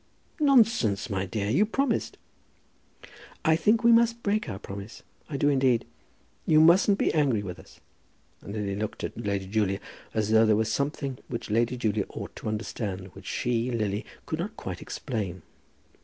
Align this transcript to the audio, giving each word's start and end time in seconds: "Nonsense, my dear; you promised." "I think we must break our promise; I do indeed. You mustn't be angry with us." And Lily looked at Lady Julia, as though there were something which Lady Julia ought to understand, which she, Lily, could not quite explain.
"Nonsense, 0.39 1.11
my 1.11 1.27
dear; 1.27 1.47
you 1.51 1.63
promised." 1.63 2.17
"I 3.45 3.55
think 3.55 3.83
we 3.83 3.91
must 3.91 4.23
break 4.23 4.49
our 4.49 4.57
promise; 4.57 5.03
I 5.29 5.37
do 5.37 5.47
indeed. 5.47 5.85
You 6.47 6.59
mustn't 6.59 6.97
be 6.97 7.13
angry 7.13 7.43
with 7.43 7.59
us." 7.59 7.79
And 8.41 8.53
Lily 8.55 8.75
looked 8.75 9.03
at 9.03 9.15
Lady 9.23 9.45
Julia, 9.45 9.79
as 10.11 10.31
though 10.31 10.43
there 10.47 10.55
were 10.55 10.65
something 10.65 11.19
which 11.27 11.51
Lady 11.51 11.77
Julia 11.77 12.05
ought 12.09 12.35
to 12.37 12.47
understand, 12.49 13.13
which 13.13 13.27
she, 13.27 13.69
Lily, 13.69 14.03
could 14.25 14.39
not 14.39 14.57
quite 14.57 14.81
explain. 14.81 15.43